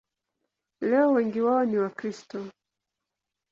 Leo 0.81 1.11
wengi 1.11 1.41
wao 1.41 1.65
ni 1.65 1.77
Wakristo. 1.77 2.45